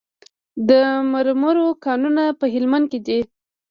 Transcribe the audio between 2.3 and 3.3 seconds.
په هلمند کې دي